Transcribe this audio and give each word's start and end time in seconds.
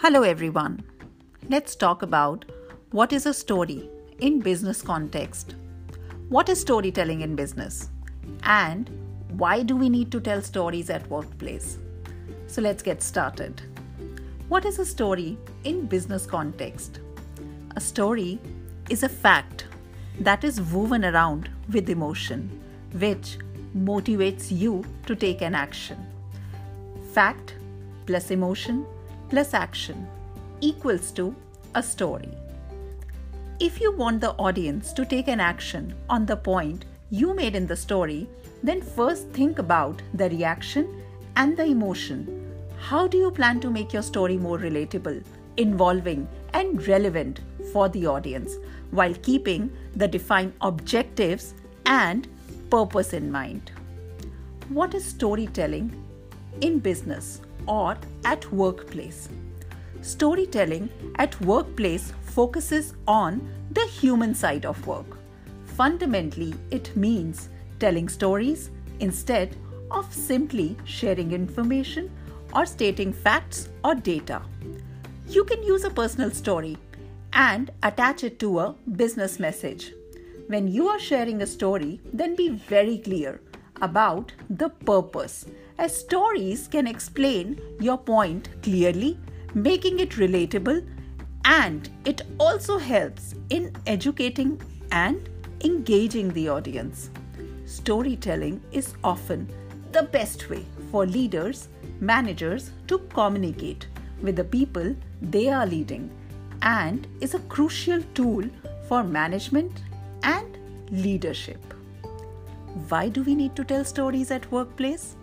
Hello, 0.00 0.22
everyone. 0.22 0.84
Let's 1.48 1.74
talk 1.74 2.02
about 2.02 2.44
what 2.92 3.12
is 3.12 3.26
a 3.26 3.34
story 3.34 3.90
in 4.20 4.38
business 4.38 4.80
context. 4.80 5.56
What 6.28 6.48
is 6.48 6.60
storytelling 6.60 7.22
in 7.22 7.34
business? 7.34 7.90
And 8.44 8.88
why 9.30 9.64
do 9.64 9.74
we 9.74 9.88
need 9.88 10.12
to 10.12 10.20
tell 10.20 10.40
stories 10.40 10.88
at 10.88 11.10
workplace? 11.10 11.78
So 12.46 12.62
let's 12.62 12.80
get 12.80 13.02
started. 13.02 13.60
What 14.48 14.64
is 14.64 14.78
a 14.78 14.86
story 14.86 15.36
in 15.64 15.86
business 15.86 16.26
context? 16.26 17.00
A 17.74 17.80
story 17.80 18.38
is 18.88 19.02
a 19.02 19.08
fact 19.08 19.66
that 20.20 20.44
is 20.44 20.60
woven 20.60 21.04
around 21.06 21.50
with 21.72 21.90
emotion, 21.90 22.48
which 22.92 23.38
motivates 23.76 24.56
you 24.56 24.84
to 25.06 25.16
take 25.16 25.42
an 25.42 25.56
action. 25.56 25.98
Fact 27.12 27.56
plus 28.06 28.30
emotion 28.30 28.86
plus 29.28 29.54
action 29.54 30.06
equals 30.60 31.10
to 31.12 31.34
a 31.74 31.82
story. 31.82 32.30
If 33.60 33.80
you 33.80 33.92
want 33.92 34.20
the 34.20 34.32
audience 34.32 34.92
to 34.92 35.04
take 35.04 35.28
an 35.28 35.40
action 35.40 35.94
on 36.08 36.26
the 36.26 36.36
point 36.36 36.84
you 37.10 37.34
made 37.34 37.56
in 37.56 37.66
the 37.66 37.76
story, 37.76 38.28
then 38.62 38.80
first 38.80 39.28
think 39.30 39.58
about 39.58 40.00
the 40.14 40.30
reaction 40.30 41.02
and 41.36 41.56
the 41.56 41.64
emotion. 41.64 42.54
How 42.78 43.06
do 43.06 43.18
you 43.18 43.30
plan 43.30 43.60
to 43.60 43.70
make 43.70 43.92
your 43.92 44.02
story 44.02 44.36
more 44.36 44.58
relatable, 44.58 45.24
involving, 45.56 46.28
and 46.54 46.86
relevant 46.86 47.40
for 47.72 47.88
the 47.88 48.06
audience 48.06 48.54
while 48.90 49.14
keeping 49.14 49.70
the 49.96 50.08
defined 50.08 50.52
objectives 50.60 51.54
and 51.86 52.28
purpose 52.70 53.12
in 53.12 53.30
mind? 53.30 53.72
What 54.68 54.94
is 54.94 55.04
storytelling 55.04 55.92
in 56.60 56.78
business 56.78 57.40
or 57.68 57.96
at 58.24 58.50
workplace? 58.52 59.28
Storytelling 60.00 60.88
at 61.16 61.40
workplace 61.42 62.12
focuses 62.22 62.94
on 63.06 63.48
the 63.70 63.86
human 63.86 64.34
side 64.34 64.66
of 64.66 64.84
work. 64.86 65.18
Fundamentally, 65.66 66.54
it 66.70 66.96
means 66.96 67.48
telling 67.78 68.08
stories 68.08 68.70
instead 69.00 69.56
of 69.90 70.12
simply 70.12 70.76
sharing 70.84 71.32
information 71.32 72.10
or 72.54 72.66
stating 72.66 73.12
facts 73.12 73.68
or 73.84 73.94
data. 73.94 74.42
You 75.28 75.44
can 75.44 75.62
use 75.62 75.84
a 75.84 75.90
personal 75.90 76.30
story 76.30 76.78
and 77.32 77.70
attach 77.82 78.24
it 78.24 78.38
to 78.40 78.58
a 78.60 78.74
business 78.96 79.38
message. 79.38 79.92
When 80.46 80.66
you 80.66 80.88
are 80.88 80.98
sharing 80.98 81.42
a 81.42 81.46
story, 81.46 82.00
then 82.12 82.34
be 82.34 82.48
very 82.48 82.98
clear 82.98 83.40
about 83.80 84.32
the 84.50 84.68
purpose, 84.68 85.46
as 85.78 85.96
stories 85.96 86.68
can 86.68 86.86
explain 86.86 87.60
your 87.80 87.98
point 87.98 88.48
clearly 88.62 89.18
making 89.54 89.98
it 90.00 90.10
relatable, 90.10 90.86
and 91.44 91.88
it 92.04 92.22
also 92.38 92.78
helps 92.78 93.34
in 93.50 93.74
educating 93.86 94.60
and 94.92 95.28
engaging 95.64 96.32
the 96.32 96.48
audience. 96.48 97.10
Storytelling 97.64 98.60
is 98.72 98.94
often 99.04 99.48
the 99.92 100.02
best 100.02 100.48
way 100.50 100.64
for 100.90 101.06
leaders, 101.06 101.68
managers 102.00 102.70
to 102.86 102.98
communicate 103.14 103.86
with 104.22 104.36
the 104.36 104.44
people 104.44 104.94
they 105.22 105.48
are 105.48 105.66
leading 105.66 106.10
and 106.62 107.06
is 107.20 107.34
a 107.34 107.40
crucial 107.40 108.02
tool 108.14 108.44
for 108.88 109.02
management 109.02 109.82
and 110.22 110.58
leadership. 110.90 111.58
Why 112.88 113.08
do 113.08 113.22
we 113.22 113.34
need 113.34 113.56
to 113.56 113.64
tell 113.64 113.84
stories 113.84 114.30
at 114.30 114.50
workplace? 114.52 115.16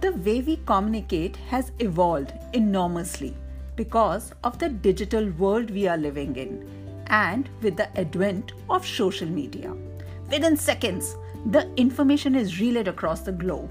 The 0.00 0.12
way 0.12 0.40
we 0.40 0.56
communicate 0.66 1.36
has 1.48 1.72
evolved 1.78 2.32
enormously 2.52 3.34
because 3.76 4.32
of 4.44 4.58
the 4.58 4.68
digital 4.68 5.30
world 5.30 5.70
we 5.70 5.86
are 5.86 5.96
living 5.96 6.36
in 6.36 6.68
and 7.08 7.48
with 7.62 7.76
the 7.76 7.98
advent 7.98 8.52
of 8.68 8.86
social 8.86 9.28
media. 9.28 9.74
Within 10.30 10.56
seconds, 10.56 11.16
the 11.46 11.72
information 11.76 12.34
is 12.34 12.60
relayed 12.60 12.88
across 12.88 13.20
the 13.20 13.32
globe. 13.32 13.70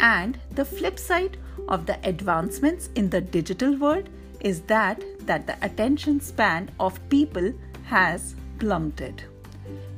And 0.00 0.38
the 0.50 0.64
flip 0.64 0.98
side 0.98 1.36
of 1.68 1.86
the 1.86 1.98
advancements 2.04 2.88
in 2.94 3.10
the 3.10 3.20
digital 3.20 3.76
world 3.76 4.08
is 4.40 4.62
that 4.62 5.02
that 5.26 5.46
the 5.46 5.56
attention 5.64 6.20
span 6.20 6.70
of 6.80 6.98
people 7.08 7.52
has 7.84 8.34
plummeted. 8.58 9.24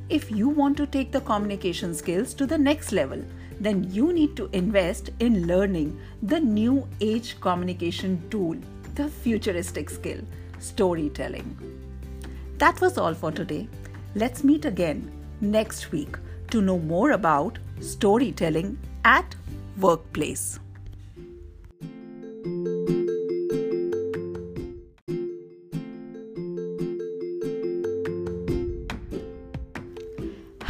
If 0.07 0.29
you 0.29 0.49
want 0.49 0.77
to 0.77 0.85
take 0.85 1.11
the 1.11 1.21
communication 1.21 1.95
skills 1.95 2.35
to 2.35 2.45
the 2.45 2.57
next 2.59 2.91
level, 2.91 3.23
then 3.59 3.91
you 3.91 4.13
need 4.13 4.35
to 4.35 4.49
invest 4.53 5.09
in 5.19 5.47
learning 5.47 5.99
the 6.21 6.39
new 6.39 6.87
age 7.01 7.39
communication 7.39 8.21
tool, 8.29 8.55
the 8.93 9.09
futuristic 9.09 9.89
skill, 9.89 10.19
storytelling. 10.59 11.57
That 12.59 12.79
was 12.81 12.99
all 12.99 13.15
for 13.15 13.31
today. 13.31 13.67
Let's 14.13 14.43
meet 14.43 14.65
again 14.65 15.11
next 15.41 15.91
week 15.91 16.17
to 16.51 16.61
know 16.61 16.77
more 16.77 17.11
about 17.11 17.57
storytelling 17.79 18.77
at 19.03 19.35
workplace. 19.79 20.59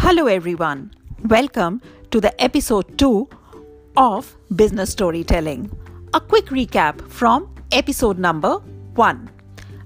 Hello, 0.06 0.28
everyone. 0.28 0.92
Welcome 1.30 1.82
to 2.12 2.22
the 2.22 2.40
episode 2.40 2.96
2 3.00 3.28
of 3.98 4.38
Business 4.56 4.92
Storytelling. 4.92 5.76
A 6.14 6.22
quick 6.22 6.46
recap 6.58 7.02
from 7.10 7.50
episode 7.72 8.20
number 8.20 8.60
1. 8.94 9.30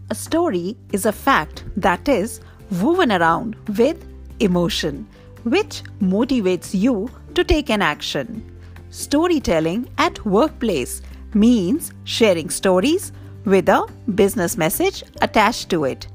A 0.10 0.16
story 0.16 0.76
is 0.92 1.06
a 1.06 1.14
fact 1.14 1.64
that 1.78 2.10
is 2.10 2.42
woven 2.82 3.14
around 3.14 3.56
with 3.78 4.06
emotion, 4.42 5.08
which 5.46 5.84
motivates 6.02 6.78
you 6.78 7.10
to 7.34 7.46
take 7.46 7.70
an 7.70 7.82
action. 7.82 8.44
Storytelling 8.90 9.88
at 10.00 10.26
workplace 10.26 11.02
means 11.34 11.94
sharing 12.04 12.50
stories 12.50 13.14
with 13.46 13.70
a 13.70 13.88
business 14.16 14.58
message 14.58 15.02
attached 15.22 15.70
to 15.70 15.86
it, 15.86 16.08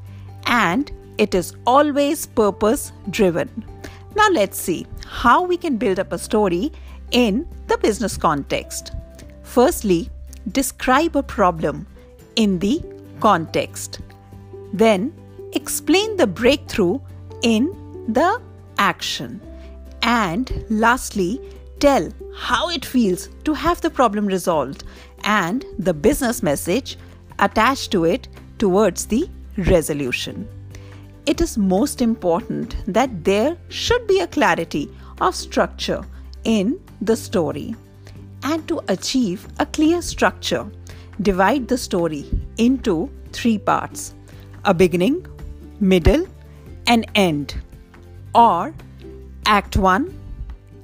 and 0.45 0.93
it 1.17 1.35
is 1.35 1.57
always 1.67 2.27
purpose 2.27 2.93
driven. 3.09 3.49
Now, 4.17 4.29
let's 4.31 4.61
see 4.61 4.87
how 5.07 5.43
we 5.43 5.57
can 5.57 5.77
build 5.77 5.99
up 5.99 6.13
a 6.13 6.19
story 6.19 6.73
in 7.11 7.47
the 7.67 7.79
business 7.79 8.17
context. 8.17 8.93
Firstly, 9.43 10.11
describe 10.53 11.17
a 11.17 11.23
problem 11.23 11.87
in 12.37 12.59
the 12.59 12.83
context. 13.21 14.01
Then, 14.73 15.13
explain 15.53 16.17
the 16.17 16.27
breakthrough 16.27 16.99
in 17.43 17.67
the 18.09 18.41
action. 18.79 19.41
And 20.03 20.65
lastly, 20.69 21.41
tell 21.81 22.13
how 22.37 22.69
it 22.71 22.85
feels 22.85 23.29
to 23.45 23.55
have 23.55 23.81
the 23.81 23.91
problem 23.91 24.27
resolved 24.27 24.85
and 25.25 25.65
the 25.79 25.95
business 25.95 26.43
message 26.43 26.99
attached 27.39 27.91
to 27.93 28.05
it 28.05 28.29
towards 28.59 29.07
the 29.07 29.29
resolution 29.57 30.49
it 31.27 31.41
is 31.41 31.57
most 31.57 32.03
important 32.03 32.77
that 32.87 33.25
there 33.25 33.57
should 33.69 34.07
be 34.07 34.21
a 34.21 34.27
clarity 34.27 34.91
of 35.21 35.35
structure 35.35 36.03
in 36.45 36.79
the 37.01 37.17
story. 37.17 37.75
And 38.43 38.67
to 38.69 38.81
achieve 38.89 39.49
a 39.59 39.67
clear 39.67 40.03
structure, 40.03 40.67
divide 41.23 41.69
the 41.69 41.79
story 41.79 42.27
into 42.59 43.11
three 43.33 43.59
parts 43.59 44.15
a 44.67 44.75
beginning, 44.75 45.27
middle, 45.81 46.27
and 46.87 47.07
end, 47.15 47.55
or 48.35 48.75
Act 49.47 49.77
1, 49.77 50.13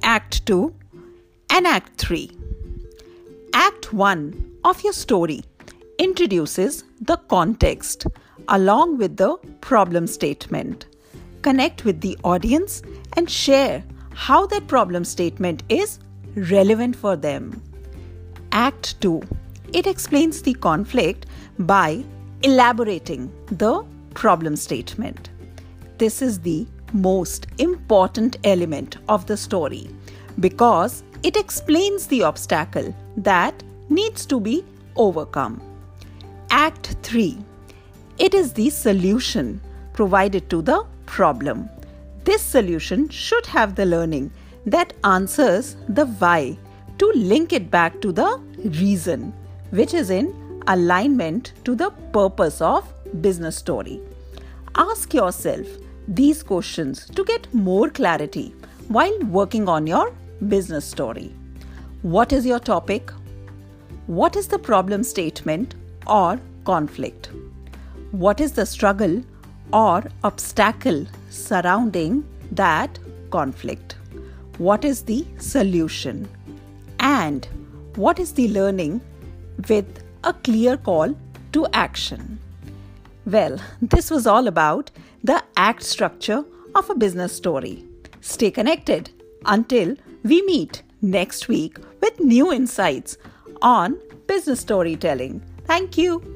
Act 0.03 0.45
2, 0.45 0.73
and 1.51 1.67
Act 1.67 1.99
3. 1.99 2.29
Act 3.53 3.91
1 3.91 4.57
of 4.63 4.83
your 4.83 4.93
story 4.93 5.43
introduces 5.97 6.83
the 7.01 7.17
context 7.17 8.07
along 8.47 8.97
with 8.97 9.17
the 9.17 9.37
problem 9.61 10.07
statement. 10.07 10.85
Connect 11.41 11.85
with 11.85 12.01
the 12.01 12.17
audience 12.23 12.81
and 13.17 13.29
share 13.29 13.83
how 14.13 14.45
that 14.47 14.67
problem 14.67 15.03
statement 15.03 15.63
is 15.69 15.99
relevant 16.35 16.95
for 16.95 17.15
them. 17.15 17.61
Act 18.51 18.99
2 19.01 19.21
It 19.73 19.87
explains 19.87 20.41
the 20.41 20.53
conflict 20.53 21.25
by 21.59 22.03
elaborating 22.43 23.31
the 23.47 23.83
problem 24.13 24.55
statement. 24.55 25.29
This 25.97 26.21
is 26.21 26.39
the 26.39 26.67
most 26.93 27.47
important 27.57 28.37
element 28.43 28.97
of 29.07 29.25
the 29.27 29.37
story 29.37 29.89
because 30.39 31.03
it 31.23 31.37
explains 31.37 32.07
the 32.07 32.23
obstacle 32.23 32.93
that 33.17 33.63
needs 33.89 34.25
to 34.25 34.39
be 34.39 34.65
overcome. 34.95 35.61
Act 36.49 36.95
3 37.03 37.37
it 38.25 38.35
is 38.35 38.53
the 38.53 38.69
solution 38.69 39.59
provided 39.93 40.47
to 40.47 40.61
the 40.61 40.85
problem. 41.07 41.67
This 42.23 42.43
solution 42.43 43.09
should 43.09 43.47
have 43.47 43.73
the 43.73 43.87
learning 43.87 44.31
that 44.67 44.93
answers 45.03 45.75
the 45.89 46.05
why 46.05 46.59
to 46.99 47.11
link 47.15 47.51
it 47.51 47.71
back 47.71 47.99
to 48.01 48.11
the 48.11 48.39
reason, 48.79 49.33
which 49.71 49.95
is 49.95 50.11
in 50.11 50.61
alignment 50.67 51.53
to 51.63 51.73
the 51.73 51.89
purpose 52.13 52.61
of 52.61 52.93
business 53.21 53.57
story. 53.57 53.99
Ask 54.75 55.15
yourself 55.15 55.65
these 56.07 56.43
questions 56.43 57.07
to 57.15 57.25
get 57.25 57.51
more 57.51 57.89
clarity 57.89 58.53
while 58.89 59.17
working 59.39 59.67
on 59.67 59.87
your 59.87 60.13
business 60.47 60.85
story. 60.85 61.33
What 62.03 62.31
is 62.31 62.45
your 62.45 62.59
topic? 62.59 63.09
What 64.05 64.35
is 64.35 64.47
the 64.47 64.59
problem 64.59 65.03
statement 65.03 65.73
or 66.05 66.39
conflict? 66.65 67.31
What 68.11 68.41
is 68.41 68.53
the 68.53 68.65
struggle 68.65 69.23
or 69.71 70.03
obstacle 70.23 71.05
surrounding 71.29 72.25
that 72.51 72.99
conflict? 73.29 73.95
What 74.57 74.85
is 74.85 75.03
the 75.03 75.25
solution? 75.37 76.27
And 76.99 77.47
what 77.95 78.19
is 78.19 78.33
the 78.33 78.47
learning 78.49 79.01
with 79.69 80.03
a 80.23 80.33
clear 80.33 80.77
call 80.77 81.15
to 81.53 81.67
action? 81.73 82.39
Well, 83.25 83.59
this 83.81 84.11
was 84.11 84.27
all 84.27 84.47
about 84.47 84.91
the 85.23 85.43
act 85.55 85.83
structure 85.83 86.43
of 86.75 86.89
a 86.89 86.95
business 86.95 87.35
story. 87.35 87.85
Stay 88.21 88.51
connected 88.51 89.09
until 89.45 89.95
we 90.23 90.41
meet 90.43 90.83
next 91.01 91.47
week 91.47 91.77
with 92.01 92.19
new 92.19 92.51
insights 92.51 93.17
on 93.61 93.99
business 94.27 94.59
storytelling. 94.59 95.41
Thank 95.65 95.97
you. 95.97 96.30